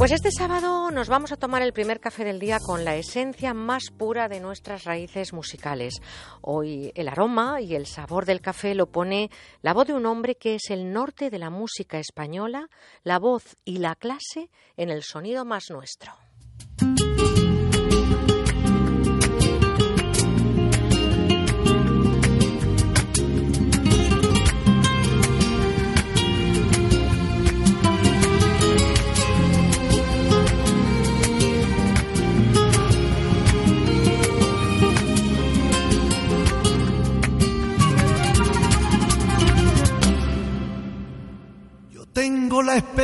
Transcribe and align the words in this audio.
Pues 0.00 0.12
este 0.12 0.30
sábado 0.32 0.90
nos 0.90 1.08
vamos 1.10 1.30
a 1.30 1.36
tomar 1.36 1.60
el 1.60 1.74
primer 1.74 2.00
café 2.00 2.24
del 2.24 2.40
día 2.40 2.56
con 2.58 2.86
la 2.86 2.96
esencia 2.96 3.52
más 3.52 3.90
pura 3.90 4.30
de 4.30 4.40
nuestras 4.40 4.84
raíces 4.84 5.34
musicales. 5.34 6.00
Hoy 6.40 6.90
el 6.94 7.06
aroma 7.06 7.60
y 7.60 7.74
el 7.74 7.84
sabor 7.84 8.24
del 8.24 8.40
café 8.40 8.74
lo 8.74 8.86
pone 8.86 9.30
la 9.60 9.74
voz 9.74 9.88
de 9.88 9.92
un 9.92 10.06
hombre 10.06 10.36
que 10.36 10.54
es 10.54 10.70
el 10.70 10.90
norte 10.90 11.28
de 11.28 11.38
la 11.38 11.50
música 11.50 11.98
española, 11.98 12.70
la 13.04 13.18
voz 13.18 13.58
y 13.66 13.76
la 13.76 13.94
clase 13.94 14.48
en 14.78 14.88
el 14.88 15.02
sonido 15.02 15.44
más 15.44 15.64
nuestro. 15.68 16.14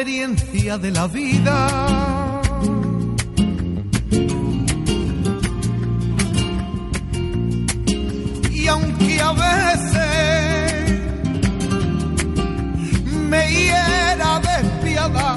Experiencia 0.07 0.79
de 0.79 0.91
la 0.93 1.09
vida. 1.09 2.41
Y 8.53 8.69
aunque 8.69 9.21
a 9.21 9.33
veces 9.33 11.01
me 13.29 13.51
hiera 13.51 14.41
despiadada, 14.41 15.33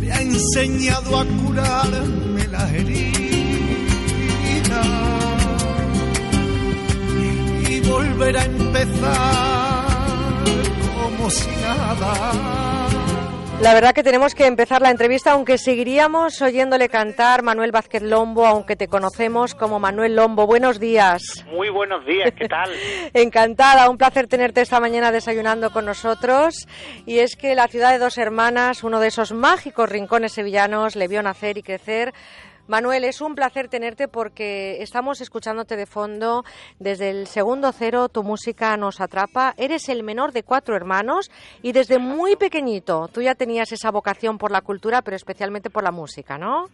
me 0.00 0.12
ha 0.12 0.20
enseñado 0.20 1.18
a 1.18 1.24
curarme 1.24 2.46
las 2.46 2.72
heridas 2.72 3.12
volver 7.92 8.36
a 8.36 8.44
empezar 8.44 9.84
como 10.94 11.30
si 11.30 11.50
nada. 11.60 12.32
La 13.60 13.74
verdad 13.74 13.94
que 13.94 14.02
tenemos 14.02 14.34
que 14.34 14.46
empezar 14.46 14.82
la 14.82 14.90
entrevista, 14.90 15.32
aunque 15.32 15.56
seguiríamos 15.56 16.42
oyéndole 16.42 16.88
cantar 16.88 17.42
Manuel 17.42 17.70
Vázquez 17.70 18.02
Lombo, 18.02 18.44
aunque 18.44 18.74
te 18.74 18.88
conocemos 18.88 19.54
como 19.54 19.78
Manuel 19.78 20.16
Lombo. 20.16 20.48
Buenos 20.48 20.80
días. 20.80 21.44
Muy 21.46 21.68
buenos 21.68 22.04
días, 22.04 22.32
¿qué 22.36 22.48
tal? 22.48 22.70
Encantada, 23.14 23.88
un 23.88 23.98
placer 23.98 24.26
tenerte 24.26 24.62
esta 24.62 24.80
mañana 24.80 25.12
desayunando 25.12 25.70
con 25.70 25.84
nosotros. 25.84 26.66
Y 27.06 27.20
es 27.20 27.36
que 27.36 27.54
la 27.54 27.68
ciudad 27.68 27.92
de 27.92 27.98
dos 27.98 28.18
hermanas, 28.18 28.82
uno 28.82 28.98
de 28.98 29.08
esos 29.08 29.30
mágicos 29.30 29.88
rincones 29.88 30.32
sevillanos, 30.32 30.96
le 30.96 31.06
vio 31.06 31.22
nacer 31.22 31.56
y 31.56 31.62
crecer 31.62 32.12
Manuel, 32.68 33.04
es 33.04 33.20
un 33.20 33.34
placer 33.34 33.68
tenerte 33.68 34.06
porque 34.06 34.82
estamos 34.82 35.20
escuchándote 35.20 35.76
de 35.76 35.86
fondo 35.86 36.44
desde 36.78 37.10
el 37.10 37.26
segundo 37.26 37.72
cero, 37.72 38.08
tu 38.08 38.22
música 38.22 38.76
nos 38.76 39.00
atrapa. 39.00 39.54
Eres 39.56 39.88
el 39.88 40.02
menor 40.02 40.32
de 40.32 40.44
cuatro 40.44 40.76
hermanos 40.76 41.30
y 41.62 41.72
desde 41.72 41.98
muy 41.98 42.36
pequeñito 42.36 43.08
tú 43.12 43.20
ya 43.20 43.34
tenías 43.34 43.72
esa 43.72 43.90
vocación 43.90 44.38
por 44.38 44.52
la 44.52 44.60
cultura, 44.60 45.02
pero 45.02 45.16
especialmente 45.16 45.70
por 45.70 45.82
la 45.82 45.90
música, 45.90 46.38
¿no? 46.38 46.68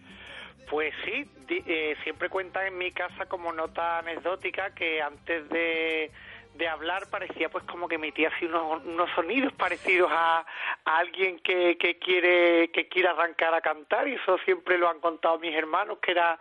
Pues 0.70 0.92
sí, 1.04 1.24
eh, 1.66 1.96
siempre 2.04 2.28
cuentan 2.28 2.66
en 2.66 2.76
mi 2.76 2.92
casa 2.92 3.24
como 3.26 3.52
nota 3.52 3.98
anecdótica 4.00 4.74
que 4.74 5.00
antes 5.00 5.48
de 5.48 6.10
de 6.58 6.68
hablar 6.68 7.08
parecía 7.08 7.48
pues 7.48 7.64
como 7.64 7.88
que 7.88 7.94
emitía 7.94 8.28
así 8.34 8.44
unos, 8.44 8.84
unos 8.84 9.08
sonidos 9.14 9.52
parecidos 9.54 10.10
a, 10.12 10.44
alguien 10.84 11.38
que, 11.38 11.76
que 11.78 11.98
quiere 11.98 12.70
que 12.72 12.88
quiere 12.88 13.08
arrancar 13.08 13.54
a 13.54 13.60
cantar 13.60 14.08
y 14.08 14.14
eso 14.14 14.38
siempre 14.44 14.76
lo 14.76 14.88
han 14.88 15.00
contado 15.00 15.38
mis 15.38 15.54
hermanos 15.54 15.98
que 16.02 16.10
era 16.10 16.38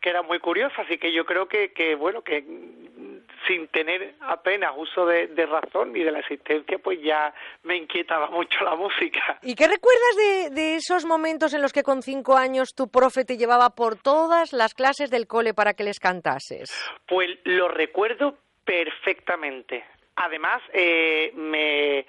que 0.00 0.10
era 0.10 0.22
muy 0.22 0.38
curioso 0.38 0.80
así 0.80 0.98
que 0.98 1.12
yo 1.12 1.24
creo 1.24 1.48
que, 1.48 1.72
que 1.72 1.94
bueno 1.94 2.22
que 2.22 2.44
sin 3.46 3.68
tener 3.68 4.14
apenas 4.20 4.72
uso 4.76 5.06
de, 5.06 5.26
razón 5.46 5.92
ni 5.92 6.02
de 6.02 6.12
la 6.12 6.20
existencia 6.20 6.78
pues 6.78 7.00
ya 7.02 7.34
me 7.64 7.76
inquietaba 7.76 8.30
mucho 8.30 8.62
la 8.64 8.76
música 8.76 9.38
¿y 9.42 9.54
qué 9.54 9.66
recuerdas 9.66 10.16
de, 10.16 10.50
de 10.50 10.76
esos 10.76 11.04
momentos 11.04 11.54
en 11.54 11.62
los 11.62 11.72
que 11.72 11.82
con 11.82 12.02
cinco 12.02 12.36
años 12.36 12.74
tu 12.74 12.88
profe 12.88 13.24
te 13.24 13.36
llevaba 13.36 13.70
por 13.70 13.96
todas 13.96 14.52
las 14.52 14.74
clases 14.74 15.10
del 15.10 15.26
cole 15.26 15.54
para 15.54 15.74
que 15.74 15.84
les 15.84 15.98
cantases? 15.98 16.70
Pues 17.06 17.30
lo 17.44 17.68
recuerdo 17.68 18.36
perfectamente. 18.66 19.84
Además, 20.16 20.60
eh, 20.72 21.32
me 21.34 22.04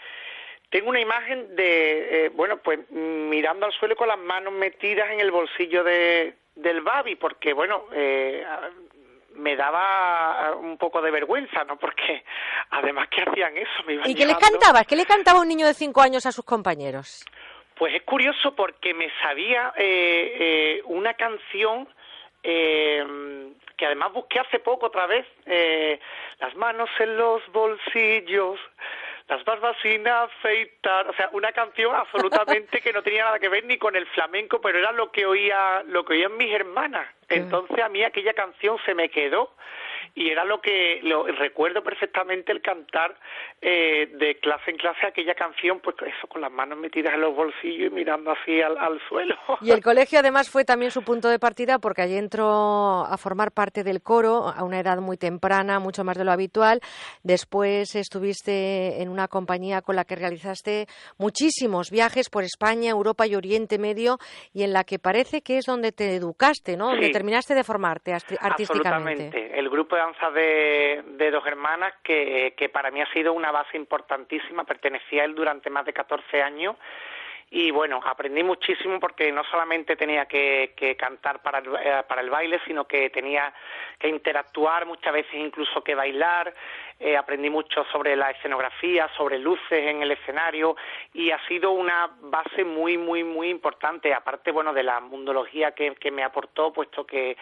tengo 0.70 0.90
una 0.90 1.00
imagen 1.00 1.56
de, 1.56 2.26
eh, 2.26 2.30
bueno, 2.30 2.58
pues 2.58 2.90
mirando 2.90 3.68
al 3.68 3.74
suelo 3.74 3.96
con 3.96 4.10
las 4.10 4.18
manos 4.18 4.52
metidas 4.52 5.10
en 5.12 5.22
el 5.22 5.32
bolsillo 5.32 5.84
de, 5.84 6.36
del 6.56 6.82
babi, 6.82 7.16
porque, 7.16 7.54
bueno, 7.54 7.86
eh, 7.94 8.44
me 9.36 9.56
daba 9.56 10.56
un 10.56 10.78
poco 10.78 11.02
de 11.02 11.12
vergüenza, 11.12 11.64
¿no? 11.64 11.78
Porque 11.78 12.24
además 12.72 13.08
que 13.10 13.22
hacían 13.22 13.56
eso, 13.56 13.84
me 13.86 13.94
iban 13.94 14.10
¿Y 14.10 14.16
qué 14.16 14.26
le 14.26 14.36
cantabas? 14.36 14.86
¿Qué 14.88 14.96
le 14.96 15.06
cantaba 15.06 15.40
un 15.40 15.48
niño 15.48 15.68
de 15.68 15.74
cinco 15.74 16.02
años 16.02 16.26
a 16.26 16.32
sus 16.32 16.44
compañeros? 16.44 17.24
Pues 17.78 17.94
es 17.94 18.02
curioso 18.02 18.56
porque 18.56 18.96
me 18.96 19.12
sabía 19.22 19.72
una 20.86 21.14
canción 21.14 21.88
que 23.78 23.86
además 23.86 24.12
busqué 24.12 24.40
hace 24.40 24.60
poco 24.60 24.88
otra 24.88 25.06
vez, 25.06 25.26
eh, 25.46 26.00
las 26.40 26.56
manos 26.56 26.90
en 27.00 27.16
los 27.16 27.42
bolsillos, 27.52 28.60
las 29.28 29.44
barbas 29.44 29.76
sin 29.82 30.08
afeitar, 30.08 31.10
o 31.10 31.14
sea, 31.14 31.30
una 31.34 31.52
canción 31.52 31.94
absolutamente 31.94 32.82
que 32.82 32.94
no 32.94 33.04
tenía 33.04 33.26
nada 33.26 33.40
que 33.40 33.50
ver 33.50 33.66
ni 33.66 33.78
con 33.78 33.96
el 33.96 34.08
flamenco, 34.08 34.60
pero 34.62 34.80
era 34.80 34.92
lo 34.94 35.12
que 35.12 35.26
oía, 35.26 35.84
lo 35.88 36.06
que 36.06 36.14
oían 36.14 36.38
mis 36.38 36.54
hermanas. 36.54 37.08
Entonces 37.30 37.80
a 37.80 37.90
mí 37.90 38.04
aquella 38.04 38.34
canción 38.34 38.78
se 38.86 38.96
me 38.96 39.10
quedó 39.10 39.54
y 40.18 40.32
era 40.32 40.44
lo 40.44 40.60
que 40.60 41.00
lo, 41.04 41.28
recuerdo 41.28 41.84
perfectamente 41.84 42.52
el 42.52 42.60
cantar 42.64 43.16
eh, 43.62 44.10
de 44.16 44.40
clase 44.40 44.72
en 44.72 44.78
clase 44.78 45.06
aquella 45.06 45.36
canción, 45.36 45.80
pues 45.80 45.96
eso 46.02 46.26
con 46.28 46.42
las 46.42 46.52
manos 46.52 46.80
metidas 46.80 47.14
en 47.14 47.22
los 47.22 47.36
bolsillos 47.36 47.92
y 47.92 47.94
mirando 47.94 48.32
así 48.32 48.60
al, 48.60 49.00
suelo. 49.08 49.36
Y 49.62 49.70
el 49.70 49.84
colegio 49.84 50.18
además 50.18 50.50
fue 50.50 50.66
también 50.66 50.90
su 50.90 51.04
punto 51.04 51.30
de 51.30 51.38
partida 51.38 51.78
porque 51.78 52.02
allí 52.02 52.18
entró 52.18 53.06
a 53.06 53.16
formar 53.18 53.52
parte 53.52 53.84
del 53.84 54.02
coro 54.02 54.48
a 54.48 54.64
una 54.64 54.80
edad 54.80 54.98
muy 54.98 55.18
temprana, 55.18 55.80
mucho 55.80 56.04
más 56.04 56.18
de 56.18 56.26
lo 56.26 56.32
habitual. 56.32 56.80
Después 57.22 57.96
estuviste 57.96 59.00
en 59.04 59.10
una 59.10 59.28
compañía 59.28 59.84
con 59.84 59.96
la 59.96 60.04
que 60.04 60.16
realizaste 60.16 60.88
muchísimos 61.20 61.92
viajes 61.92 62.32
por 62.32 62.44
España, 62.44 62.90
Europa 62.90 63.28
y 63.28 63.36
Oriente 63.36 63.78
Medio 63.78 64.18
y 64.52 64.64
en 64.64 64.74
la 64.74 64.84
que 64.84 64.98
parece 64.98 65.42
que 65.42 65.60
es 65.60 65.66
donde 65.66 65.92
te 65.92 66.16
educaste, 66.16 66.76
¿no? 66.76 66.88
Donde 66.88 67.12
terminaste 67.12 67.54
de 67.54 67.64
formarte 67.64 68.14
artísticamente. 68.14 69.28
Absolutamente. 69.28 69.60
El 69.60 69.70
grupo 69.70 69.96
de 69.96 70.07
de, 70.34 71.32
dos 71.32 71.46
hermanas 71.46 71.94
que, 72.04 72.54
que 72.58 72.70
para 72.70 72.92
mí 72.92 73.02
ha 73.02 73.12
sido 73.14 73.34
una 73.34 73.52
base 73.52 73.78
importantísima, 73.78 74.64
pertenecía 74.64 75.24
a 75.24 75.26
él 75.26 75.36
durante 75.36 75.70
más 75.70 75.86
de 75.86 75.94
14 75.94 76.42
años 76.42 76.76
y 77.50 77.72
bueno, 77.72 78.02
aprendí 78.06 78.44
muchísimo 78.44 79.00
porque 79.00 79.32
no 79.32 79.44
solamente 79.46 79.96
tenía 79.96 80.26
que, 80.26 80.96
cantar 81.00 81.42
para 81.42 81.60
el, 81.60 81.68
eh, 81.82 82.04
para 82.08 82.22
el 82.22 82.30
baile, 82.30 82.60
sino 82.66 82.86
que 82.86 83.10
tenía 83.10 83.54
que 83.98 84.10
interactuar, 84.10 84.86
muchas 84.86 85.14
veces 85.14 85.34
incluso 85.34 85.82
que 85.82 85.96
bailar, 85.96 86.54
eh, 87.00 87.16
aprendí 87.16 87.50
mucho 87.50 87.86
sobre 87.92 88.16
la 88.16 88.32
escenografía, 88.32 89.08
sobre 89.16 89.38
luces 89.38 89.88
en 89.88 90.02
el 90.02 90.12
escenario 90.12 90.76
y 91.14 91.30
ha 91.30 91.40
sido 91.48 91.72
una 91.72 92.10
base 92.22 92.64
muy, 92.64 92.98
muy, 92.98 93.24
muy 93.24 93.50
importante, 93.50 94.14
aparte, 94.14 94.52
bueno, 94.52 94.74
de 94.74 94.82
la 94.82 95.00
mundología 95.00 95.74
que, 95.74 95.94
que 95.96 96.10
me 96.10 96.24
aportó, 96.24 96.74
puesto 96.74 97.06
que, 97.06 97.38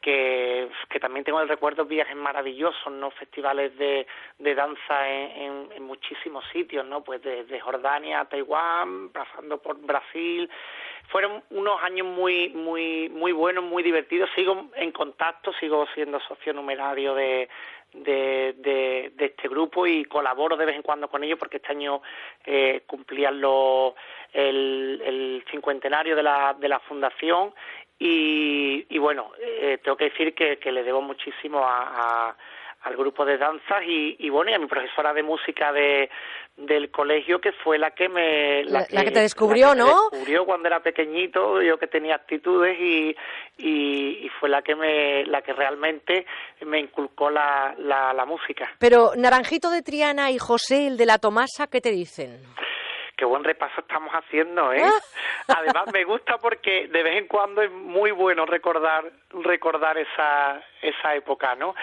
que, 0.00 0.68
que 0.88 1.00
también 1.00 1.24
tengo 1.24 1.40
el 1.40 1.48
recuerdo 1.48 1.84
de 1.84 1.94
viajes 1.94 2.16
maravillosos, 2.16 2.92
¿no? 2.92 3.10
Festivales 3.10 3.76
de, 3.76 4.06
de 4.38 4.54
danza 4.54 5.08
en, 5.08 5.72
en, 5.72 5.82
muchísimos 5.82 6.44
sitios, 6.52 6.86
¿no? 6.86 7.02
Pues 7.02 7.20
desde 7.20 7.58
Jordania 7.58 8.20
a 8.20 8.28
Taiwán, 8.28 9.08
pasando 9.08 9.58
por 9.58 9.76
Brasil, 9.80 10.48
fueron 11.10 11.42
unos 11.50 11.82
años 11.82 12.06
muy 12.06 12.50
muy 12.50 13.08
muy 13.08 13.32
buenos 13.32 13.64
muy 13.64 13.82
divertidos 13.82 14.30
sigo 14.36 14.70
en 14.76 14.92
contacto 14.92 15.52
sigo 15.54 15.86
siendo 15.94 16.20
socio 16.20 16.52
numerario 16.52 17.14
de 17.14 17.48
de, 17.92 18.54
de, 18.58 19.12
este 19.18 19.48
grupo 19.48 19.86
y 19.86 20.04
colaboro 20.04 20.56
de 20.56 20.66
vez 20.66 20.76
en 20.76 20.82
cuando 20.82 21.08
con 21.08 21.24
ellos 21.24 21.38
porque 21.38 21.56
este 21.58 21.72
año 21.72 22.02
eh, 22.44 22.82
cumplían 22.86 23.40
lo, 23.40 23.94
el, 24.32 25.02
el 25.04 25.44
cincuentenario 25.50 26.16
de 26.16 26.22
la, 26.22 26.54
de 26.58 26.68
la 26.68 26.80
fundación 26.80 27.52
y, 27.98 28.86
y 28.88 28.98
bueno, 28.98 29.32
eh, 29.38 29.78
tengo 29.82 29.96
que 29.96 30.10
decir 30.10 30.34
que, 30.34 30.58
que 30.58 30.72
le 30.72 30.82
debo 30.82 31.02
muchísimo 31.02 31.58
a, 31.66 32.28
a 32.28 32.36
al 32.82 32.96
grupo 32.96 33.24
de 33.24 33.36
danzas 33.36 33.82
y, 33.86 34.16
y 34.18 34.30
bueno, 34.30 34.50
y 34.50 34.54
a 34.54 34.58
mi 34.58 34.66
profesora 34.66 35.12
de 35.12 35.22
música 35.22 35.72
de, 35.72 36.08
del 36.56 36.90
colegio 36.90 37.40
que 37.40 37.52
fue 37.52 37.78
la 37.78 37.90
que 37.90 38.08
me 38.08 38.64
la, 38.64 38.86
que, 38.86 39.10
te 39.10 39.20
descubrió, 39.20 39.74
¿no? 39.74 40.10
descubrió 40.10 40.44
cuando 40.44 40.68
era 40.68 40.80
pequeñito, 40.80 41.60
yo 41.62 41.78
que 41.78 41.86
tenía 41.86 42.14
actitudes 42.16 42.78
y, 42.78 43.16
y, 43.58 44.28
fue 44.38 44.48
la 44.48 44.62
que 44.62 44.74
me 44.74 45.24
la 45.26 45.42
que 45.42 45.52
realmente 45.52 46.26
me 46.64 46.80
inculcó 46.80 47.30
la, 47.30 47.74
la, 47.78 48.12
la 48.12 48.24
música. 48.24 48.70
Pero 48.78 49.12
Naranjito 49.16 49.70
de 49.70 49.82
Triana 49.82 50.30
y 50.30 50.38
José 50.38 50.86
el 50.86 50.96
de 50.96 51.06
la 51.06 51.18
Tomasa, 51.18 51.66
¿qué 51.66 51.80
te 51.80 51.90
dicen? 51.90 52.40
Qué 53.20 53.26
buen 53.26 53.44
repaso 53.44 53.82
estamos 53.82 54.10
haciendo, 54.14 54.72
¿eh? 54.72 54.82
Además 55.48 55.92
me 55.92 56.04
gusta 56.04 56.38
porque 56.38 56.88
de 56.88 57.02
vez 57.02 57.16
en 57.16 57.26
cuando 57.26 57.60
es 57.60 57.70
muy 57.70 58.12
bueno 58.12 58.46
recordar 58.46 59.04
recordar 59.28 59.98
esa 59.98 60.62
esa 60.80 61.14
época, 61.14 61.54
¿no? 61.54 61.74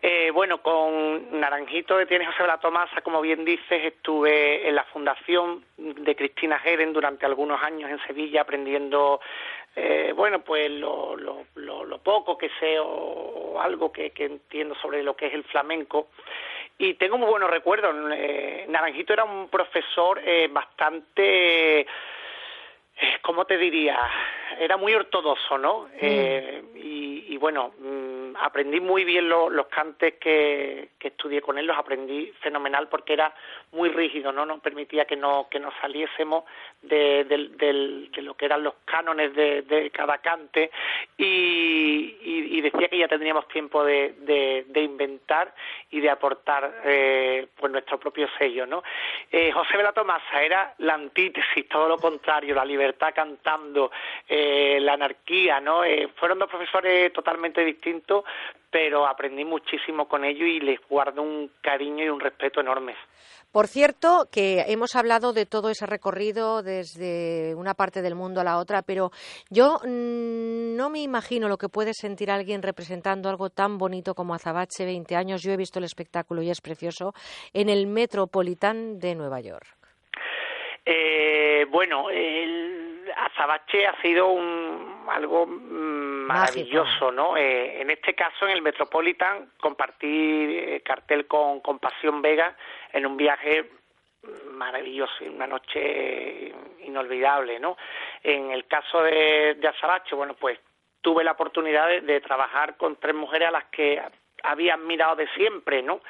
Eh, 0.00 0.30
bueno, 0.30 0.62
con 0.62 1.40
Naranjito 1.40 1.96
de 1.96 2.06
Tiene 2.06 2.26
José 2.26 2.46
la 2.46 2.58
Tomasa, 2.58 3.00
como 3.00 3.20
bien 3.22 3.44
dices, 3.44 3.84
estuve 3.84 4.68
en 4.68 4.76
la 4.76 4.84
fundación 4.84 5.64
de 5.76 6.14
Cristina 6.14 6.60
Geren 6.60 6.92
durante 6.92 7.26
algunos 7.26 7.60
años 7.60 7.90
en 7.90 7.98
Sevilla 8.06 8.42
aprendiendo 8.42 9.20
eh, 9.74 10.12
bueno, 10.14 10.42
pues 10.42 10.70
lo, 10.70 11.16
lo, 11.16 11.44
lo, 11.56 11.98
poco 11.98 12.38
que 12.38 12.50
sé 12.60 12.78
o, 12.78 13.60
algo 13.60 13.90
que, 13.90 14.10
que, 14.10 14.26
entiendo 14.26 14.76
sobre 14.76 15.02
lo 15.02 15.16
que 15.16 15.26
es 15.26 15.34
el 15.34 15.42
flamenco 15.42 16.10
y 16.78 16.94
tengo 16.94 17.18
muy 17.18 17.28
buenos 17.28 17.50
recuerdos. 17.50 17.94
Eh, 18.14 18.66
Naranjito 18.68 19.12
era 19.12 19.24
un 19.24 19.48
profesor 19.48 20.20
eh, 20.24 20.48
bastante, 20.50 21.80
eh, 21.80 21.86
¿cómo 23.22 23.44
te 23.44 23.56
diría? 23.56 23.98
Era 24.58 24.76
muy 24.76 24.94
ortodoxo, 24.94 25.58
¿no? 25.58 25.82
Mm. 25.82 25.88
Eh, 26.00 26.62
y, 26.76 27.24
y, 27.28 27.36
bueno, 27.36 27.72
mm, 27.78 28.23
aprendí 28.40 28.80
muy 28.80 29.04
bien 29.04 29.28
los 29.28 29.66
cantes 29.66 30.14
que, 30.14 30.90
que 30.98 31.08
estudié 31.08 31.40
con 31.40 31.58
él, 31.58 31.66
los 31.66 31.76
aprendí 31.76 32.32
fenomenal 32.40 32.88
porque 32.88 33.12
era 33.12 33.34
muy 33.72 33.88
rígido, 33.88 34.32
no 34.32 34.46
nos 34.46 34.60
permitía 34.60 35.04
que 35.04 35.16
no 35.16 35.48
que 35.50 35.60
nos 35.60 35.74
saliésemos 35.80 36.44
de, 36.82 37.24
de, 37.24 38.22
lo 38.22 38.34
que 38.34 38.44
eran 38.44 38.62
los 38.62 38.74
cánones 38.84 39.34
de, 39.34 39.62
de 39.62 39.90
cada 39.90 40.18
cante 40.18 40.70
y, 41.16 42.16
y, 42.22 42.60
decía 42.60 42.88
que 42.88 42.98
ya 42.98 43.08
tendríamos 43.08 43.46
tiempo 43.48 43.84
de, 43.84 44.14
de, 44.18 44.80
inventar 44.80 45.54
y 45.90 46.00
de 46.00 46.10
aportar 46.10 46.80
eh, 46.84 47.46
pues 47.56 47.72
nuestro 47.72 47.98
propio 47.98 48.28
sello, 48.38 48.66
¿no? 48.66 48.82
Eh, 49.30 49.52
José 49.52 49.76
Vela 49.76 49.92
Tomasa 49.92 50.42
era 50.42 50.74
la 50.78 50.94
antítesis, 50.94 51.68
todo 51.68 51.88
lo 51.88 51.98
contrario, 51.98 52.54
la 52.54 52.64
libertad 52.64 53.12
cantando, 53.14 53.90
eh, 54.28 54.78
la 54.80 54.94
anarquía, 54.94 55.60
¿no? 55.60 55.84
Eh, 55.84 56.08
fueron 56.16 56.38
dos 56.38 56.48
profesores 56.48 57.12
totalmente 57.12 57.64
distintos, 57.64 58.23
pero 58.70 59.06
aprendí 59.06 59.44
muchísimo 59.44 60.08
con 60.08 60.24
ellos 60.24 60.48
y 60.48 60.60
les 60.60 60.80
guardo 60.88 61.22
un 61.22 61.50
cariño 61.60 62.04
y 62.04 62.08
un 62.08 62.20
respeto 62.20 62.60
enormes. 62.60 62.96
Por 63.52 63.68
cierto, 63.68 64.26
que 64.32 64.64
hemos 64.66 64.96
hablado 64.96 65.32
de 65.32 65.46
todo 65.46 65.70
ese 65.70 65.86
recorrido 65.86 66.64
desde 66.64 67.54
una 67.54 67.74
parte 67.74 68.02
del 68.02 68.16
mundo 68.16 68.40
a 68.40 68.44
la 68.44 68.58
otra, 68.58 68.82
pero 68.82 69.12
yo 69.48 69.78
mm, 69.84 70.74
no 70.74 70.90
me 70.90 71.02
imagino 71.02 71.48
lo 71.48 71.56
que 71.56 71.68
puede 71.68 71.94
sentir 71.94 72.32
alguien 72.32 72.62
representando 72.62 73.28
algo 73.28 73.50
tan 73.50 73.78
bonito 73.78 74.14
como 74.16 74.34
Azabache, 74.34 74.84
20 74.84 75.14
años. 75.14 75.40
Yo 75.40 75.52
he 75.52 75.56
visto 75.56 75.78
el 75.78 75.84
espectáculo 75.84 76.42
y 76.42 76.50
es 76.50 76.60
precioso, 76.60 77.12
en 77.52 77.68
el 77.68 77.86
Metropolitan 77.86 78.98
de 78.98 79.14
Nueva 79.14 79.40
York. 79.40 79.68
Eh, 80.84 81.64
bueno, 81.70 82.10
el 82.10 83.08
Azabache 83.16 83.86
ha 83.86 84.02
sido 84.02 84.32
un, 84.32 85.06
algo 85.08 85.46
mm, 85.46 86.13
maravilloso, 86.26 87.12
¿no? 87.12 87.36
Eh, 87.36 87.80
en 87.80 87.90
este 87.90 88.14
caso, 88.14 88.46
en 88.46 88.52
el 88.52 88.62
Metropolitan, 88.62 89.50
compartí 89.60 90.06
eh, 90.06 90.82
cartel 90.84 91.26
con, 91.26 91.60
con 91.60 91.78
Pasión 91.78 92.22
Vega 92.22 92.56
en 92.92 93.06
un 93.06 93.16
viaje 93.16 93.70
maravilloso, 94.52 95.24
una 95.24 95.46
noche 95.46 96.52
inolvidable, 96.84 97.58
¿no? 97.58 97.76
En 98.22 98.50
el 98.50 98.66
caso 98.66 99.02
de, 99.02 99.56
de 99.58 99.68
Azabache, 99.68 100.14
bueno, 100.14 100.34
pues 100.34 100.58
tuve 101.04 101.22
la 101.22 101.32
oportunidad 101.32 101.88
de, 102.00 102.20
trabajar 102.22 102.78
con 102.78 102.96
tres 102.96 103.14
mujeres 103.14 103.48
a 103.48 103.52
las 103.52 103.64
que 103.66 104.00
había 104.42 104.74
admirado 104.74 105.16
de 105.16 105.28
siempre, 105.36 105.82
¿no? 105.82 106.00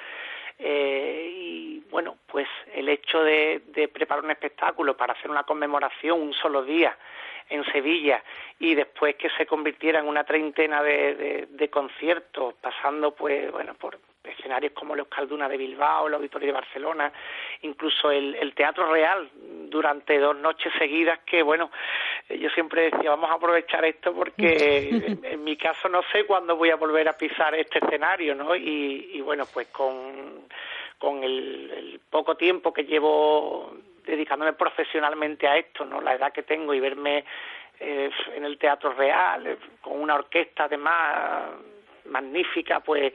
Eh, 0.57 1.31
y 1.33 1.74
bueno, 1.95 2.17
pues 2.27 2.49
el 2.75 2.89
hecho 2.89 3.23
de, 3.23 3.63
de, 3.69 3.87
preparar 3.87 4.25
un 4.25 4.33
espectáculo 4.33 4.97
para 4.97 5.13
hacer 5.13 5.31
una 5.31 5.45
conmemoración 5.45 6.21
un 6.21 6.33
solo 6.33 6.65
día 6.65 6.99
en 7.49 7.65
Sevilla 7.67 8.21
y 8.59 8.75
después 8.75 9.15
que 9.15 9.31
se 9.31 9.47
convirtiera 9.47 10.01
en 10.01 10.09
una 10.09 10.25
treintena 10.25 10.83
de, 10.83 11.15
de, 11.15 11.47
de 11.51 11.71
conciertos, 11.71 12.55
pasando 12.55 13.15
pues 13.15 13.49
bueno 13.53 13.75
por 13.75 14.01
escenarios 14.25 14.73
como 14.73 14.97
los 14.97 15.07
Calduna 15.07 15.49
de 15.49 15.57
Bilbao, 15.57 16.09
el 16.09 16.15
Auditorio 16.15 16.49
de 16.49 16.55
Barcelona, 16.55 17.13
incluso 17.63 18.11
el, 18.11 18.35
el, 18.35 18.55
Teatro 18.55 18.91
Real 18.91 19.31
durante 19.69 20.19
dos 20.19 20.37
noches 20.37 20.73
seguidas 20.77 21.21
que, 21.21 21.45
bueno, 21.45 21.71
yo 22.29 22.51
siempre 22.51 22.91
decía, 22.91 23.11
vamos 23.11 23.31
a 23.31 23.35
aprovechar 23.35 23.85
esto 23.85 24.13
porque 24.13 25.19
en, 25.23 25.45
mi 25.45 25.57
caso 25.57 25.89
no 25.89 26.03
sé 26.11 26.25
cuándo 26.25 26.57
voy 26.57 26.71
a 26.71 26.77
volver 26.77 27.09
a 27.09 27.13
pisar 27.13 27.55
este 27.55 27.79
escenario, 27.79 28.35
¿no? 28.35 28.57
Y, 28.57 29.11
y 29.13 29.21
bueno, 29.21 29.45
pues 29.53 29.69
con, 29.69 30.49
con 30.99 31.23
el, 31.23 31.71
el 31.71 32.01
poco 32.11 32.37
tiempo 32.37 32.73
que 32.73 32.85
llevo 32.85 33.73
dedicándome 34.07 34.53
profesionalmente 34.53 35.47
a 35.47 35.57
esto, 35.57 35.85
¿no? 35.85 36.01
La 36.01 36.15
edad 36.15 36.33
que 36.33 36.43
tengo 36.43 36.75
y 36.75 36.81
verme 36.81 37.25
eh, 37.81 38.11
en 38.35 38.45
el 38.45 38.59
Teatro 38.59 38.93
Real, 38.93 39.47
eh, 39.47 39.59
con 39.81 40.01
una 40.01 40.15
orquesta 40.15 40.65
además 40.65 41.51
magnífica, 42.07 42.81
pues 42.81 43.13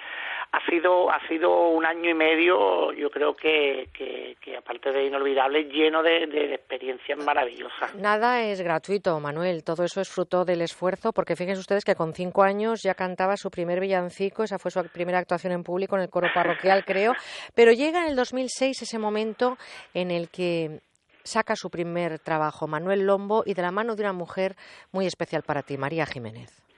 ha 0.52 0.66
sido 0.70 1.12
ha 1.12 1.20
sido 1.28 1.70
un 1.70 1.86
año 1.86 2.10
y 2.10 2.14
medio, 2.14 2.92
yo 2.94 3.10
creo 3.10 3.36
que, 3.36 3.90
que, 3.94 4.58
aparte 4.58 4.92
de 4.92 5.06
inolvidable, 5.06 5.66
lleno 5.66 6.02
de, 6.02 6.26
de, 6.28 6.56
experiencias 6.56 7.18
maravillosas. 7.20 7.96
Nada 7.96 8.42
es 8.42 8.62
gratuito, 8.62 9.20
Manuel, 9.20 9.64
todo 9.64 9.84
eso 9.84 10.02
es 10.02 10.10
fruto 10.10 10.46
del 10.46 10.62
esfuerzo, 10.62 11.14
porque 11.14 11.36
fíjense 11.36 11.60
ustedes 11.60 11.86
que 11.86 11.96
con 11.96 12.14
cinco 12.14 12.44
años 12.44 12.82
ya 12.84 12.96
cantaba 12.96 13.38
su 13.38 13.52
primer 13.52 13.80
villancico, 13.80 14.44
esa 14.44 14.58
fue 14.58 14.72
su 14.72 14.82
primera 14.90 15.20
actuación 15.20 15.54
en 15.54 15.64
público 15.64 15.96
en 15.96 16.04
el 16.04 16.10
coro 16.10 16.30
parroquial, 16.34 16.84
creo, 16.84 17.14
pero 17.54 17.72
llega 17.72 18.02
en 18.02 18.10
el 18.10 18.16
2006 18.16 18.82
ese 18.82 19.00
momento 19.00 19.58
en 19.94 20.12
el 20.12 20.30
que 20.30 20.80
saca 21.24 21.56
su 21.56 21.70
primer 21.70 22.20
trabajo, 22.20 22.68
Manuel 22.68 23.06
Lombo, 23.06 23.44
y 23.46 23.54
de 23.54 23.62
la 23.62 23.72
mano 23.72 23.96
de 23.96 24.04
una 24.04 24.14
mujer 24.14 24.56
muy 24.92 25.06
especial 25.06 25.44
para 25.44 25.62
ti, 25.62 25.78
María 25.78 26.06
Jiménez. 26.06 26.69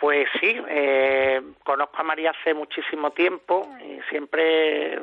Pues 0.00 0.28
sí, 0.40 0.60
eh, 0.68 1.42
conozco 1.64 1.96
a 1.98 2.04
María 2.04 2.30
hace 2.30 2.54
muchísimo 2.54 3.10
tiempo 3.10 3.68
y 3.80 4.00
siempre 4.08 5.00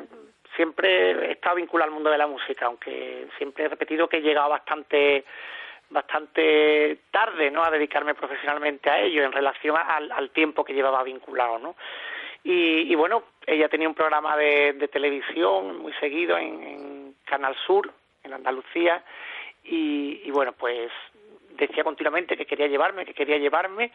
siempre 0.54 1.10
he 1.10 1.32
estado 1.32 1.56
vinculado 1.56 1.90
al 1.90 1.94
mundo 1.94 2.10
de 2.10 2.16
la 2.16 2.26
música, 2.26 2.64
aunque 2.64 3.26
siempre 3.36 3.64
he 3.64 3.68
repetido 3.68 4.08
que 4.08 4.18
he 4.18 4.22
llegado 4.22 4.48
bastante 4.48 5.24
bastante 5.88 6.98
tarde 7.10 7.50
no 7.50 7.62
a 7.62 7.70
dedicarme 7.70 8.14
profesionalmente 8.14 8.90
a 8.90 9.00
ello 9.00 9.22
en 9.22 9.32
relación 9.32 9.76
al, 9.76 10.10
al 10.10 10.30
tiempo 10.30 10.64
que 10.64 10.74
llevaba 10.74 11.02
vinculado 11.04 11.58
no 11.58 11.76
y, 12.42 12.90
y, 12.90 12.94
bueno 12.96 13.22
ella 13.46 13.68
tenía 13.68 13.88
un 13.88 13.94
programa 13.94 14.36
de, 14.36 14.72
de 14.72 14.88
televisión 14.88 15.78
muy 15.78 15.92
seguido 15.94 16.36
en, 16.38 16.62
en, 16.62 17.14
Canal 17.24 17.56
Sur 17.66 17.92
en 18.24 18.32
Andalucía 18.32 19.02
y, 19.62 20.22
y 20.24 20.30
bueno 20.32 20.52
pues 20.52 20.90
decía 21.56 21.84
continuamente 21.84 22.36
que 22.36 22.46
quería 22.46 22.66
llevarme, 22.66 23.04
que 23.04 23.14
quería 23.14 23.38
llevarme 23.38 23.92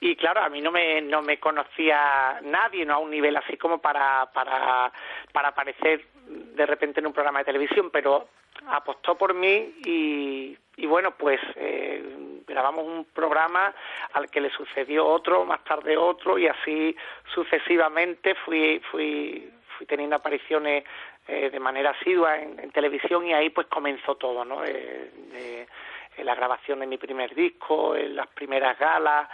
y 0.00 0.16
claro, 0.16 0.40
a 0.40 0.48
mí 0.48 0.60
no 0.60 0.70
me, 0.70 1.00
no 1.02 1.22
me 1.22 1.38
conocía 1.38 2.40
nadie, 2.42 2.84
no 2.84 2.94
a 2.94 2.98
un 2.98 3.10
nivel 3.10 3.36
así 3.36 3.56
como 3.56 3.78
para, 3.78 4.30
para, 4.32 4.92
para 5.32 5.48
aparecer 5.48 6.04
de 6.26 6.66
repente 6.66 7.00
en 7.00 7.06
un 7.06 7.12
programa 7.12 7.40
de 7.40 7.46
televisión, 7.46 7.90
pero 7.90 8.28
apostó 8.68 9.16
por 9.16 9.34
mí 9.34 9.74
y, 9.84 10.56
bueno, 10.86 11.12
pues 11.16 11.40
eh, 11.56 12.02
grabamos 12.46 12.84
un 12.84 13.04
programa 13.06 13.74
al 14.12 14.30
que 14.30 14.40
le 14.40 14.50
sucedió 14.50 15.06
otro, 15.06 15.44
más 15.44 15.62
tarde 15.64 15.96
otro 15.96 16.38
y 16.38 16.46
así 16.46 16.96
sucesivamente 17.34 18.34
fui, 18.34 18.80
fui, 18.90 19.50
fui 19.76 19.86
teniendo 19.86 20.16
apariciones 20.16 20.84
eh, 21.26 21.50
de 21.50 21.60
manera 21.60 21.90
asidua 21.90 22.38
en, 22.38 22.58
en, 22.60 22.70
televisión 22.70 23.26
y 23.26 23.32
ahí 23.32 23.50
pues 23.50 23.66
comenzó 23.68 24.16
todo, 24.16 24.44
¿no? 24.44 24.64
Eh, 24.64 25.10
de, 25.32 25.66
en 26.16 26.26
la 26.26 26.34
grabación 26.34 26.80
de 26.80 26.86
mi 26.86 26.98
primer 26.98 27.34
disco, 27.34 27.96
en 27.96 28.16
las 28.16 28.28
primeras 28.28 28.78
galas 28.78 29.28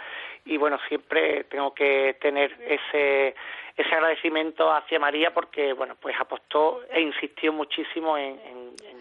y 0.45 0.57
bueno, 0.57 0.79
siempre 0.87 1.43
tengo 1.45 1.73
que 1.73 2.17
tener 2.19 2.51
ese 2.67 3.35
ese 3.77 3.95
agradecimiento 3.95 4.71
hacia 4.71 4.99
María 4.99 5.33
porque 5.33 5.73
bueno, 5.73 5.95
pues 5.99 6.15
apostó 6.19 6.81
e 6.91 7.01
insistió 7.01 7.53
muchísimo 7.53 8.17
en, 8.17 8.41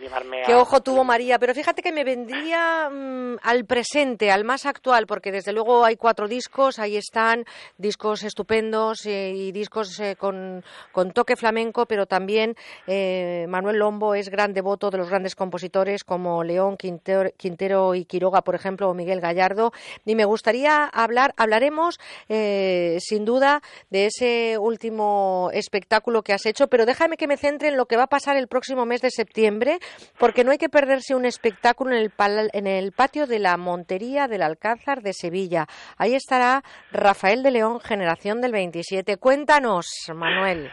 llevarme 0.01 0.43
Qué 0.47 0.55
ojo 0.55 0.81
tuvo 0.81 1.05
María, 1.05 1.39
pero 1.39 1.55
fíjate 1.55 1.83
que 1.83 1.93
me 1.93 2.05
vendría 2.05 2.89
mm, 2.91 3.37
al 3.43 3.65
presente, 3.65 4.31
al 4.31 4.45
más 4.45 4.67
actual, 4.67 5.07
porque 5.07 5.31
desde 5.31 5.53
luego 5.53 5.85
hay 5.85 5.97
cuatro 5.97 6.27
discos, 6.27 6.79
ahí 6.79 6.97
están 6.97 7.45
discos 7.79 8.23
estupendos 8.23 9.07
eh, 9.07 9.33
y 9.35 9.53
discos 9.53 9.99
eh, 10.01 10.17
con, 10.17 10.65
con, 10.93 11.13
toque 11.13 11.37
flamenco, 11.37 11.87
pero 11.87 12.07
también 12.07 12.57
eh, 12.87 13.47
Manuel 13.49 13.77
Lombo 13.79 14.15
es 14.15 14.29
gran 14.31 14.53
devoto 14.53 14.91
de 14.91 14.99
los 14.99 15.09
grandes 15.09 15.35
compositores 15.35 16.05
como 16.05 16.43
León 16.43 16.77
Quintero, 16.77 17.31
Quintero, 17.37 17.95
y 17.95 18.05
Quiroga, 18.05 18.43
por 18.43 18.55
ejemplo, 18.55 18.89
o 18.89 18.95
Miguel 18.95 19.21
Gallardo. 19.21 19.73
Y 20.05 20.15
me 20.15 20.25
gustaría 20.25 20.85
hablar, 20.87 21.35
hablaremos 21.37 21.99
sin 22.29 23.25
duda 23.25 23.63
de 23.91 24.07
ese 24.07 24.59
último 24.59 25.51
espectáculo 25.53 26.23
que 26.23 26.33
has 26.33 26.47
hecho, 26.47 26.69
pero 26.69 26.87
déjame 26.87 27.17
que 27.17 27.27
me 27.27 27.37
centre 27.37 27.69
en 27.69 27.77
lo 27.77 27.87
que 27.87 27.97
va 27.97 28.05
a 28.05 28.09
pasar 28.09 28.37
el 28.37 28.49
próximo 28.49 28.87
mes 28.87 29.01
de 29.01 29.11
septiembre, 29.11 29.79
porque 30.19 30.45
no 30.45 30.51
hay 30.51 30.59
que 30.59 30.69
perderse 30.69 31.15
un 31.15 31.25
espectáculo 31.25 31.95
en 31.95 32.03
el, 32.03 32.13
en 32.53 32.67
el 32.67 32.93
patio 32.93 33.27
de 33.27 33.39
la 33.39 33.57
Montería 33.57 34.29
del 34.29 34.43
Alcázar 34.43 35.03
de 35.03 35.13
Sevilla. 35.13 35.67
Ahí 35.99 36.15
estará 36.15 36.63
Rafael 36.93 37.43
de 37.43 37.51
León, 37.51 37.81
generación 37.81 38.41
del 38.41 38.53
27. 38.53 39.17
Cuéntanos, 39.17 39.87
Manuel. 40.15 40.71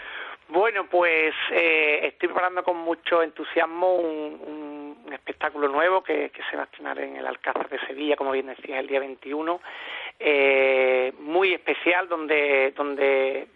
Bueno, 0.50 0.88
pues 0.90 1.34
eh, 1.52 2.00
estoy 2.04 2.30
preparando 2.30 2.64
con 2.64 2.78
mucho 2.78 3.22
entusiasmo 3.22 3.96
un, 3.96 5.06
espectáculo 5.12 5.68
nuevo 5.68 6.04
que, 6.04 6.32
se 6.50 6.56
va 6.56 6.64
a 6.64 6.66
estrenar 6.66 7.00
en 7.00 7.18
el 7.18 7.26
Alcázar 7.26 7.70
de 7.70 7.80
Sevilla, 7.88 8.16
como 8.16 8.32
bien 8.32 8.48
decía, 8.48 8.80
el 8.80 8.88
día 8.88 9.00
21, 9.00 9.60
eh, 10.20 11.14
muy 11.20 11.54
especial, 11.54 12.08
donde, 12.08 12.72
donde, 12.76 13.48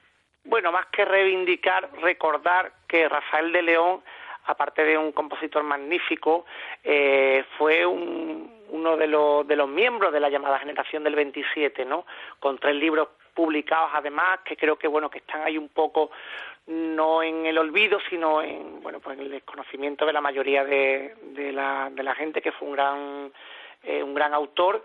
bueno, 0.45 0.71
más 0.71 0.87
que 0.87 1.05
reivindicar, 1.05 1.89
recordar 2.01 2.71
que 2.87 3.07
Rafael 3.07 3.51
de 3.51 3.61
León 3.61 4.01
aparte 4.45 4.83
de 4.83 4.97
un 4.97 5.11
compositor 5.11 5.63
magnífico, 5.63 6.45
eh, 6.83 7.43
fue 7.57 7.85
uno 7.85 8.97
de 8.97 9.07
los, 9.07 9.47
de 9.47 9.55
los 9.55 9.69
miembros 9.69 10.13
de 10.13 10.19
la 10.19 10.29
llamada 10.29 10.59
generación 10.59 11.03
del 11.03 11.15
27, 11.15 11.85
¿no? 11.85 12.05
Con 12.39 12.57
tres 12.57 12.75
libros 12.75 13.09
publicados 13.33 13.91
además 13.93 14.39
que 14.43 14.57
creo 14.57 14.77
que 14.77 14.87
bueno 14.87 15.09
que 15.09 15.19
están 15.19 15.41
ahí 15.43 15.57
un 15.57 15.69
poco 15.69 16.11
no 16.67 17.23
en 17.23 17.45
el 17.45 17.57
olvido 17.57 17.99
sino 18.09 18.41
en 18.41 18.81
bueno 18.81 18.99
pues 18.99 19.17
en 19.17 19.23
el 19.23 19.31
desconocimiento 19.31 20.05
de 20.05 20.13
la 20.13 20.21
mayoría 20.21 20.65
de, 20.65 21.15
de, 21.33 21.51
la, 21.51 21.89
de 21.91 22.03
la 22.03 22.13
gente 22.13 22.41
que 22.41 22.51
fue 22.51 22.67
un 22.67 22.73
gran 22.73 23.31
eh, 23.83 24.03
un 24.03 24.13
gran 24.13 24.33
autor 24.33 24.83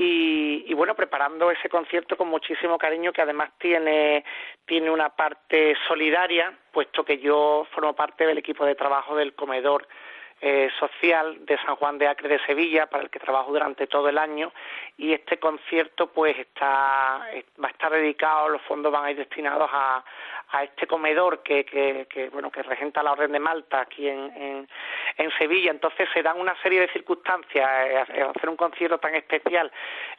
y, 0.00 0.74
bueno, 0.74 0.94
preparando 0.94 1.50
ese 1.50 1.68
concierto 1.68 2.16
con 2.16 2.28
muchísimo 2.28 2.78
cariño 2.78 3.12
que 3.12 3.22
además 3.22 3.50
tiene, 3.58 4.24
tiene 4.64 4.90
una 4.90 5.08
parte 5.08 5.76
solidaria, 5.88 6.56
puesto 6.70 7.04
que 7.04 7.18
yo 7.18 7.66
formo 7.72 7.94
parte 7.94 8.24
del 8.24 8.38
equipo 8.38 8.64
de 8.64 8.76
trabajo 8.76 9.16
del 9.16 9.34
comedor 9.34 9.88
eh, 10.40 10.70
social 10.78 11.44
de 11.46 11.58
San 11.58 11.74
Juan 11.74 11.98
de 11.98 12.06
Acre 12.06 12.28
de 12.28 12.38
Sevilla, 12.46 12.86
para 12.86 13.02
el 13.02 13.10
que 13.10 13.18
trabajo 13.18 13.50
durante 13.50 13.88
todo 13.88 14.08
el 14.08 14.18
año, 14.18 14.52
y 14.96 15.12
este 15.12 15.38
concierto 15.38 16.12
pues 16.12 16.38
está, 16.38 17.26
va 17.60 17.68
a 17.68 17.70
estar 17.70 17.90
dedicado, 17.90 18.48
los 18.48 18.62
fondos 18.62 18.92
van 18.92 19.04
a 19.04 19.10
ir 19.10 19.16
destinados 19.16 19.68
a, 19.72 20.04
a 20.50 20.62
este 20.62 20.86
comedor 20.86 21.42
que, 21.42 21.64
que, 21.64 22.06
que, 22.08 22.28
bueno 22.30 22.52
que 22.52 22.62
regenta 22.62 23.02
la 23.02 23.12
Orden 23.12 23.32
de 23.32 23.40
Malta 23.40 23.80
aquí 23.80 24.08
en, 24.08 24.32
en, 24.36 24.68
Sevilla. 25.38 25.70
Entonces 25.70 26.08
se 26.12 26.22
dan 26.22 26.38
una 26.38 26.60
serie 26.62 26.80
de 26.80 26.88
circunstancias, 26.88 27.68
eh, 28.10 28.22
hacer 28.22 28.48
un 28.48 28.56
concierto 28.56 28.98
tan 28.98 29.14
especial 29.14 29.70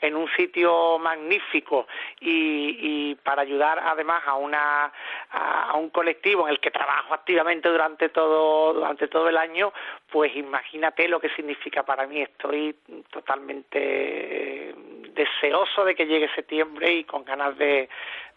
en 0.01 0.15
un 0.15 0.27
sitio 0.35 0.97
magnífico 0.97 1.87
y, 2.19 2.77
y 3.11 3.15
para 3.15 3.41
ayudar 3.41 3.79
además 3.79 4.23
a 4.25 4.35
una 4.35 4.91
a, 5.31 5.75
un 5.75 5.89
colectivo 5.89 6.47
en 6.47 6.53
el 6.53 6.59
que 6.59 6.71
trabajo 6.71 7.13
activamente 7.13 7.69
durante 7.69 8.09
todo 8.09 8.73
durante 8.73 9.07
todo 9.07 9.29
el 9.29 9.37
año, 9.37 9.73
pues 10.11 10.35
imagínate 10.35 11.07
lo 11.07 11.19
que 11.19 11.29
significa 11.29 11.83
para 11.83 12.07
mí. 12.07 12.21
Estoy 12.21 12.75
totalmente 13.11 14.69
eh, 14.69 14.75
deseoso 15.19 15.83
de 15.83 15.95
que 15.95 16.05
llegue 16.05 16.29
septiembre 16.33 16.93
y 16.93 17.03
con 17.03 17.25
ganas 17.25 17.57
de, 17.57 17.89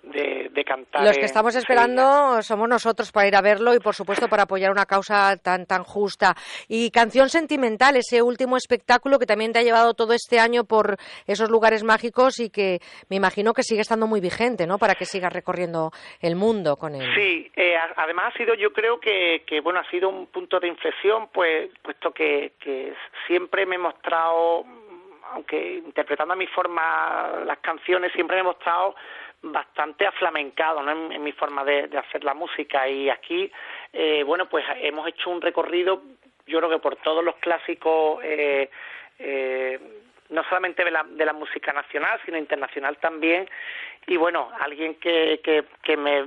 de, 0.02 0.64
cantar. 0.64 1.04
Los 1.04 1.16
que 1.16 1.24
estamos 1.24 1.54
esperando 1.54 2.42
somos 2.42 2.68
nosotros 2.68 3.12
para 3.12 3.28
ir 3.28 3.36
a 3.36 3.40
verlo 3.40 3.74
y, 3.74 3.78
por 3.78 3.94
supuesto, 3.94 4.28
para 4.28 4.44
apoyar 4.44 4.70
una 4.70 4.86
causa 4.86 5.36
tan, 5.36 5.66
tan 5.66 5.84
justa. 5.84 6.34
Y 6.68 6.90
Canción 6.90 7.28
Sentimental, 7.28 7.96
ese 7.96 8.22
último 8.22 8.56
espectáculo 8.56 9.18
que 9.18 9.26
también 9.26 9.52
te 9.52 9.60
ha 9.60 9.62
llevado 9.62 9.94
todo 9.94 10.12
este 10.12 10.40
año 10.40 10.64
por 10.64 10.96
esos 11.26 11.50
lugares 11.50 11.84
mágicos 11.84 12.40
y 12.40 12.50
que 12.50 12.80
me 13.08 13.16
imagino 13.16 13.52
que 13.52 13.62
sigue 13.62 13.80
estando 13.80 14.06
muy 14.06 14.20
vigente, 14.20 14.66
¿no? 14.66 14.78
Para 14.78 14.94
que 14.94 15.04
sigas 15.04 15.32
recorriendo 15.32 15.90
el 16.20 16.36
mundo 16.36 16.76
con 16.76 16.94
él. 16.94 17.06
Sí, 17.14 17.50
eh, 17.56 17.76
además 17.96 18.32
ha 18.34 18.38
sido, 18.38 18.54
yo 18.54 18.72
creo 18.72 18.98
que, 18.98 19.44
que, 19.46 19.60
bueno, 19.60 19.80
ha 19.80 19.90
sido 19.90 20.08
un 20.08 20.26
punto 20.26 20.58
de 20.58 20.68
inflexión, 20.68 21.28
pues, 21.32 21.70
puesto 21.82 22.12
que, 22.12 22.52
que 22.60 22.94
siempre 23.26 23.66
me 23.66 23.76
he 23.76 23.78
mostrado 23.78 24.64
aunque 25.32 25.74
interpretando 25.74 26.34
a 26.34 26.36
mi 26.36 26.46
forma 26.46 27.42
las 27.44 27.58
canciones, 27.58 28.12
siempre 28.12 28.36
me 28.36 28.40
he 28.40 28.44
mostrado 28.44 28.94
bastante 29.42 30.06
aflamencado 30.06 30.88
en, 30.88 31.22
mi 31.22 31.32
forma 31.32 31.64
de, 31.64 31.90
hacer 31.98 32.22
la 32.22 32.34
música. 32.34 32.88
Y 32.88 33.10
aquí 33.10 33.50
eh, 33.92 34.22
bueno 34.24 34.48
pues 34.48 34.64
hemos 34.80 35.06
hecho 35.08 35.30
un 35.30 35.40
recorrido 35.40 36.02
yo 36.46 36.58
creo 36.58 36.70
que 36.70 36.78
por 36.78 36.96
todos 36.96 37.24
los 37.24 37.36
clásicos 37.36 38.20
eh, 38.24 38.68
eh, 39.18 39.78
no 40.30 40.42
solamente 40.44 40.84
de 40.84 40.90
la, 40.90 41.04
de 41.04 41.24
la 41.24 41.32
música 41.32 41.72
nacional 41.72 42.20
sino 42.24 42.38
internacional 42.38 42.98
también. 42.98 43.48
Y 44.06 44.16
bueno 44.16 44.50
alguien 44.60 44.96
que, 44.96 45.40
que, 45.42 45.64
que 45.82 45.96
me 45.96 46.26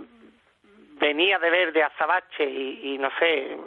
venía 0.99 1.39
de 1.39 1.49
ver 1.49 1.73
de 1.73 1.83
Azabache 1.83 2.43
y, 2.43 2.93
y 2.93 2.97
no 2.97 3.09
sé 3.19 3.57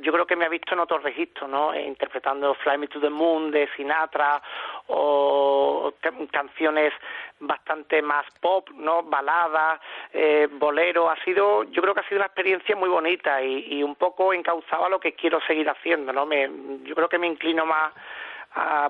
yo 0.00 0.12
creo 0.12 0.26
que 0.26 0.36
me 0.36 0.44
ha 0.44 0.48
visto 0.48 0.74
en 0.74 0.80
otros 0.80 1.02
registros, 1.02 1.48
¿no? 1.48 1.72
Eh, 1.72 1.82
interpretando 1.82 2.54
Fly 2.54 2.78
Me 2.78 2.88
to 2.88 3.00
the 3.00 3.10
Moon 3.10 3.50
de 3.50 3.68
Sinatra 3.76 4.42
o 4.88 5.92
canciones 6.30 6.92
bastante 7.38 8.02
más 8.02 8.26
pop, 8.40 8.68
¿no? 8.74 9.02
Baladas, 9.02 9.80
eh, 10.12 10.48
bolero. 10.50 11.10
Ha 11.10 11.16
sido, 11.24 11.64
yo 11.64 11.82
creo 11.82 11.94
que 11.94 12.00
ha 12.00 12.08
sido 12.08 12.18
una 12.18 12.26
experiencia 12.26 12.76
muy 12.76 12.88
bonita 12.88 13.42
y, 13.42 13.82
un 13.82 13.94
poco 13.96 14.32
encauzado 14.32 14.86
a 14.86 14.88
lo 14.88 15.00
que 15.00 15.14
quiero 15.14 15.40
seguir 15.46 15.68
haciendo, 15.68 16.12
¿no? 16.12 16.26
Me, 16.26 16.50
yo 16.84 16.94
creo 16.94 17.08
que 17.08 17.18
me 17.18 17.26
inclino 17.26 17.64
más 17.66 17.92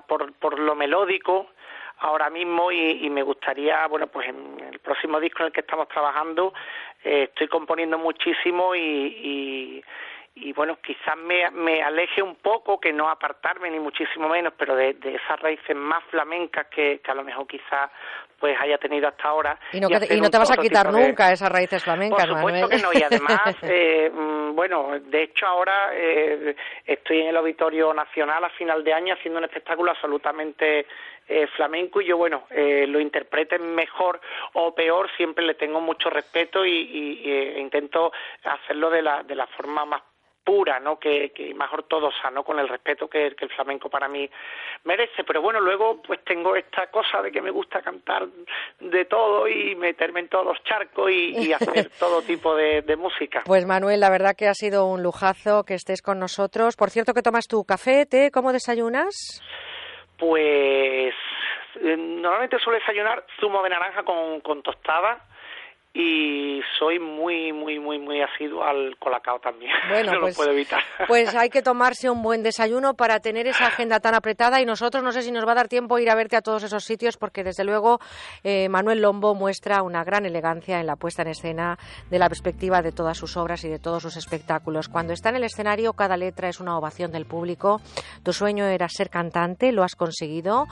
por, 0.07 0.33
por 0.33 0.57
lo 0.59 0.75
melódico 0.75 1.47
ahora 2.01 2.29
mismo 2.29 2.71
y, 2.71 3.09
me 3.09 3.21
gustaría, 3.23 3.87
bueno, 3.87 4.07
pues 4.07 4.27
en 4.27 4.59
el 4.59 4.79
próximo 4.79 5.19
disco 5.19 5.39
en 5.39 5.47
el 5.47 5.51
que 5.51 5.61
estamos 5.61 5.87
trabajando 5.87 6.53
eh, 7.03 7.23
estoy 7.29 7.47
componiendo 7.47 7.97
muchísimo 7.97 8.75
y, 8.75 8.79
y 8.79 9.83
bueno, 10.55 10.77
quizás 10.81 11.17
me, 11.17 11.49
me 11.51 11.81
aleje 11.81 12.21
un 12.21 12.35
poco, 12.35 12.79
que 12.79 12.93
no 12.93 13.09
apartarme 13.09 13.69
ni 13.69 13.79
muchísimo 13.79 14.29
menos, 14.29 14.53
pero 14.57 14.75
de, 14.75 14.93
de 14.93 15.15
esas 15.15 15.39
raíces 15.39 15.75
más 15.75 16.03
flamencas 16.05 16.67
que, 16.67 16.99
que 16.99 17.11
a 17.11 17.15
lo 17.15 17.23
mejor 17.23 17.47
quizás 17.47 17.89
pues 18.39 18.57
haya 18.59 18.77
tenido 18.79 19.07
hasta 19.07 19.27
ahora. 19.27 19.59
Y 19.71 19.79
no, 19.79 19.87
y 19.87 20.19
no 20.19 20.29
te 20.29 20.37
vas 20.37 20.51
a 20.51 20.57
quitar 20.57 20.91
nunca 20.91 21.31
esas 21.31 21.51
raíces 21.51 21.83
flamencas, 21.83 22.25
Por 22.25 22.37
supuesto 22.37 22.69
que 22.69 22.77
no, 22.79 22.89
y 22.91 23.03
además, 23.03 23.39
eh, 23.61 24.09
mm, 24.09 24.55
bueno, 24.55 24.99
de 24.99 25.23
hecho 25.23 25.45
ahora 25.45 25.91
eh, 25.93 26.55
estoy 26.85 27.21
en 27.21 27.27
el 27.27 27.37
Auditorio 27.37 27.93
Nacional 27.93 28.43
a 28.43 28.49
final 28.49 28.83
de 28.83 28.93
año 28.93 29.13
haciendo 29.13 29.37
un 29.37 29.45
espectáculo 29.45 29.91
absolutamente 29.91 30.87
eh, 31.27 31.47
flamenco 31.55 32.01
y 32.01 32.07
yo, 32.07 32.17
bueno, 32.17 32.45
eh, 32.49 32.85
lo 32.87 32.99
interpreten 32.99 33.75
mejor 33.75 34.19
o 34.53 34.73
peor, 34.73 35.09
siempre 35.17 35.45
le 35.45 35.53
tengo 35.53 35.79
mucho 35.79 36.09
respeto 36.09 36.65
y, 36.65 36.71
y, 36.71 37.29
y 37.29 37.59
intento 37.59 38.11
hacerlo 38.43 38.89
de 38.89 39.01
la, 39.03 39.23
de 39.23 39.35
la 39.35 39.45
forma 39.47 39.85
más 39.85 40.01
pura, 40.43 40.79
¿no? 40.79 40.99
Que, 40.99 41.31
que 41.31 41.53
más 41.53 41.71
ortodoxa, 41.71 42.31
¿no? 42.31 42.43
Con 42.43 42.59
el 42.59 42.67
respeto 42.67 43.07
que, 43.07 43.27
el 43.27 43.49
flamenco 43.49 43.89
para 43.89 44.07
mí 44.07 44.29
merece. 44.83 45.23
Pero 45.23 45.41
bueno, 45.41 45.59
luego 45.59 46.01
pues 46.01 46.23
tengo 46.23 46.55
esta 46.55 46.87
cosa 46.87 47.21
de 47.21 47.31
que 47.31 47.41
me 47.41 47.51
gusta 47.51 47.81
cantar 47.81 48.27
de 48.79 49.05
todo 49.05 49.47
y 49.47 49.75
meterme 49.75 50.21
en 50.21 50.29
todos 50.29 50.45
los 50.45 50.63
charcos 50.63 51.11
y, 51.11 51.53
hacer 51.53 51.89
todo 51.99 52.21
tipo 52.21 52.55
de, 52.55 52.81
música. 52.97 53.43
Pues 53.45 53.65
Manuel, 53.65 53.99
la 53.99 54.09
verdad 54.09 54.35
que 54.37 54.47
ha 54.47 54.53
sido 54.53 54.85
un 54.85 55.01
lujazo 55.01 55.63
que 55.63 55.75
estés 55.75 56.01
con 56.01 56.19
nosotros. 56.19 56.75
Por 56.75 56.89
cierto, 56.89 57.13
que 57.13 57.21
tomas 57.21 57.47
tu 57.47 57.63
café, 57.63 58.05
té? 58.05 58.31
¿Cómo 58.31 58.51
desayunas? 58.51 59.41
Pues 60.17 61.13
eh, 61.81 61.97
normalmente 61.97 62.59
suelo 62.59 62.79
desayunar 62.79 63.25
zumo 63.39 63.63
de 63.63 63.69
naranja 63.69 64.03
con, 64.03 64.41
con 64.41 64.61
tostada 64.61 65.25
y 65.93 66.61
soy 66.79 66.99
muy, 66.99 67.51
muy, 67.51 67.77
muy, 67.77 67.99
muy 67.99 68.21
asiduo 68.21 68.63
al 68.63 68.95
colacao 68.97 69.39
también. 69.39 69.71
Bueno, 69.89 70.13
no 70.13 70.19
pues, 70.21 70.37
lo 70.37 70.43
puedo 70.43 70.51
evitar. 70.51 70.81
Pues 71.07 71.35
hay 71.35 71.49
que 71.49 71.61
tomarse 71.61 72.09
un 72.09 72.21
buen 72.21 72.43
desayuno 72.43 72.93
para 72.93 73.19
tener 73.19 73.47
esa 73.47 73.67
agenda 73.67 73.99
tan 73.99 74.15
apretada 74.15 74.61
y 74.61 74.65
nosotros 74.65 75.03
no 75.03 75.11
sé 75.11 75.21
si 75.21 75.31
nos 75.31 75.45
va 75.45 75.51
a 75.51 75.55
dar 75.55 75.67
tiempo 75.67 75.99
ir 75.99 76.09
a 76.09 76.15
verte 76.15 76.37
a 76.37 76.41
todos 76.41 76.63
esos 76.63 76.85
sitios 76.85 77.17
porque 77.17 77.43
desde 77.43 77.65
luego 77.65 77.99
eh, 78.43 78.69
Manuel 78.69 79.01
Lombo 79.01 79.35
muestra 79.35 79.83
una 79.83 80.03
gran 80.03 80.25
elegancia 80.25 80.79
en 80.79 80.87
la 80.87 80.95
puesta 80.95 81.23
en 81.23 81.29
escena 81.29 81.77
de 82.09 82.19
la 82.19 82.29
perspectiva 82.29 82.81
de 82.81 82.93
todas 82.93 83.17
sus 83.17 83.35
obras 83.35 83.63
y 83.65 83.69
de 83.69 83.79
todos 83.79 84.01
sus 84.01 84.15
espectáculos. 84.15 84.87
Cuando 84.87 85.11
está 85.11 85.29
en 85.29 85.37
el 85.37 85.43
escenario 85.43 85.93
cada 85.93 86.15
letra 86.15 86.47
es 86.47 86.61
una 86.61 86.77
ovación 86.77 87.11
del 87.11 87.25
público. 87.25 87.81
Tu 88.23 88.31
sueño 88.31 88.65
era 88.65 88.87
ser 88.87 89.09
cantante, 89.09 89.73
lo 89.73 89.83
has 89.83 89.95
conseguido. 89.95 90.67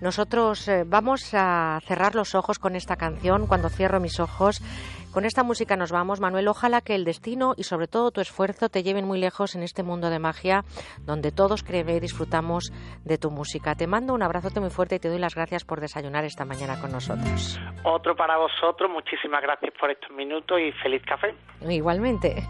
Nosotros 0.00 0.66
eh, 0.66 0.82
vamos 0.84 1.32
a 1.32 1.78
cerrar 1.86 2.16
los 2.16 2.34
ojos 2.34 2.58
con 2.58 2.74
esta 2.74 2.96
canción. 2.96 3.46
Cuando 3.46 3.68
cierro 3.68 4.00
mis 4.00 4.18
ojos 4.18 4.63
Con 5.12 5.24
esta 5.24 5.44
música 5.44 5.76
nos 5.76 5.92
vamos, 5.92 6.18
Manuel. 6.18 6.48
Ojalá 6.48 6.80
que 6.80 6.96
el 6.96 7.04
destino 7.04 7.54
y 7.56 7.62
sobre 7.62 7.86
todo 7.86 8.10
tu 8.10 8.20
esfuerzo 8.20 8.68
te 8.68 8.82
lleven 8.82 9.06
muy 9.06 9.20
lejos 9.20 9.54
en 9.54 9.62
este 9.62 9.84
mundo 9.84 10.10
de 10.10 10.18
magia 10.18 10.64
donde 11.06 11.30
todos 11.30 11.62
creemos 11.62 11.94
y 11.94 12.00
disfrutamos 12.00 12.72
de 13.04 13.16
tu 13.16 13.30
música. 13.30 13.76
Te 13.76 13.86
mando 13.86 14.12
un 14.12 14.24
abrazote 14.24 14.58
muy 14.58 14.70
fuerte 14.70 14.96
y 14.96 14.98
te 14.98 15.08
doy 15.08 15.20
las 15.20 15.36
gracias 15.36 15.64
por 15.64 15.80
desayunar 15.80 16.24
esta 16.24 16.44
mañana 16.44 16.80
con 16.80 16.90
nosotros. 16.90 17.60
Otro 17.84 18.16
para 18.16 18.38
vosotros. 18.38 18.90
Muchísimas 18.90 19.40
gracias 19.40 19.72
por 19.78 19.90
estos 19.90 20.10
minutos 20.10 20.58
y 20.60 20.72
feliz 20.82 21.02
café. 21.06 21.34
Igualmente. 21.68 22.42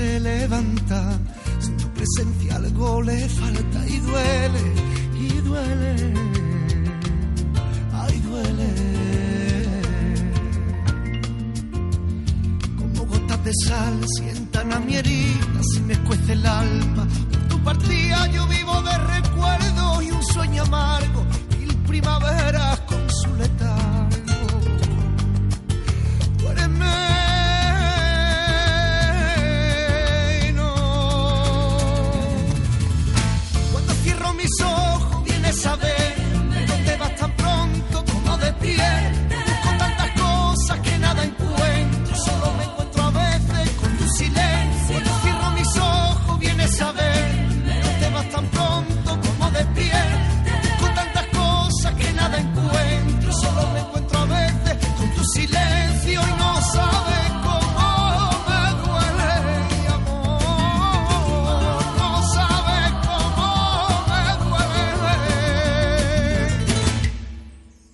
Se 0.00 0.20
levanta, 0.20 1.00
sin 1.58 1.76
tu 1.76 1.88
presencia 1.96 2.56
algo 2.56 3.02
le 3.02 3.28
falta 3.28 3.80
y 3.94 3.96
duele, 4.08 4.64
y 5.24 5.28
duele, 5.48 5.92
ay 8.02 8.16
duele. 8.28 8.70
Como 12.78 13.00
gotas 13.10 13.44
de 13.44 13.52
sal 13.66 13.96
sientan 14.16 14.72
a 14.72 14.78
mi 14.80 14.96
herida, 14.96 15.60
si 15.70 15.80
me 15.80 15.92
escuece 15.92 16.32
el 16.32 16.46
alma. 16.46 17.06
Por 17.30 17.42
tu 17.50 17.58
partida 17.62 18.26
yo 18.28 18.46
vivo 18.46 18.76
de 18.88 18.96
recuerdos 19.16 20.02
y 20.06 20.10
un 20.10 20.24
sueño 20.32 20.62
amargo, 20.62 21.20
mil 21.58 21.74
primaveras 21.90 22.80